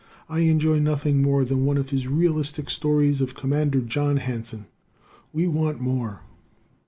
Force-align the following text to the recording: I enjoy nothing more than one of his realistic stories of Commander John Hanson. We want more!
I 0.27 0.39
enjoy 0.39 0.79
nothing 0.79 1.21
more 1.21 1.45
than 1.45 1.63
one 1.63 1.77
of 1.77 1.91
his 1.91 2.07
realistic 2.07 2.71
stories 2.71 3.21
of 3.21 3.35
Commander 3.35 3.81
John 3.81 4.17
Hanson. 4.17 4.65
We 5.31 5.45
want 5.45 5.79
more! 5.79 6.21